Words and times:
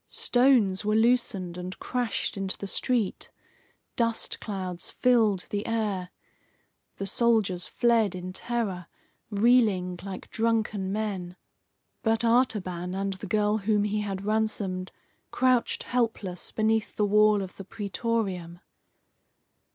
Stones 0.07 0.83
were 0.83 0.95
loosened 0.95 1.59
and 1.59 1.77
crashed 1.77 2.35
into 2.35 2.57
the 2.57 2.65
street. 2.65 3.29
Dust 3.95 4.39
clouds 4.39 4.89
filled 4.89 5.41
the 5.51 5.67
air. 5.67 6.09
The 6.95 7.05
soldiers 7.05 7.67
fled 7.67 8.15
in 8.15 8.33
terror, 8.33 8.87
reeling 9.29 9.99
like 10.01 10.31
drunken 10.31 10.91
men. 10.91 11.35
But 12.01 12.23
Artaban 12.25 12.95
and 12.95 13.13
the 13.13 13.27
girl 13.27 13.59
whom 13.59 13.83
he 13.83 14.01
had 14.01 14.23
ransomed 14.23 14.91
crouched 15.29 15.83
helpless 15.83 16.51
beneath 16.51 16.95
the 16.95 17.05
wall 17.05 17.43
of 17.43 17.57
the 17.57 17.63
Praetorium. 17.63 18.57